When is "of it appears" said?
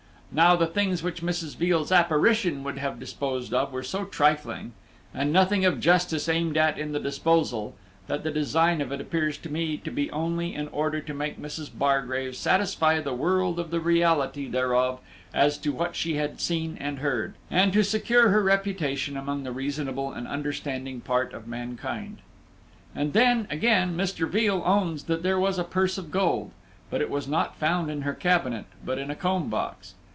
8.79-9.37